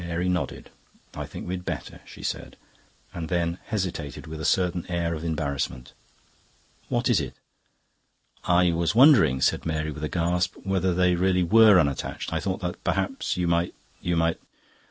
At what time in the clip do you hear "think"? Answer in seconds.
1.27-1.47